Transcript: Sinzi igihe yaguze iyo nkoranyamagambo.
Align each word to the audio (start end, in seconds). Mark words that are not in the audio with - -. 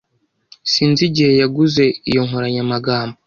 Sinzi 0.71 1.01
igihe 1.09 1.31
yaguze 1.41 1.83
iyo 2.09 2.21
nkoranyamagambo. 2.27 3.15